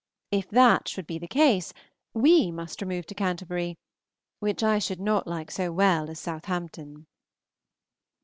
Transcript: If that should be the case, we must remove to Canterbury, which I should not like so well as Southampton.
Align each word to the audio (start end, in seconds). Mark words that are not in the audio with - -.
If 0.31 0.49
that 0.49 0.87
should 0.87 1.05
be 1.05 1.19
the 1.19 1.27
case, 1.27 1.73
we 2.11 2.49
must 2.49 2.81
remove 2.81 3.05
to 3.05 3.13
Canterbury, 3.13 3.77
which 4.39 4.63
I 4.63 4.79
should 4.79 4.99
not 4.99 5.27
like 5.27 5.51
so 5.51 5.71
well 5.71 6.09
as 6.09 6.19
Southampton. 6.19 7.05